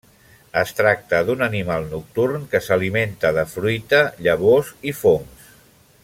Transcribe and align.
Es 0.61 0.71
tracta 0.77 1.19
d'un 1.27 1.43
animal 1.47 1.85
nocturn 1.91 2.47
que 2.53 2.63
s'alimenta 2.69 3.33
de 3.39 3.43
fruita, 3.55 4.03
llavors 4.29 4.73
i 4.93 4.99
fongs. 5.05 5.51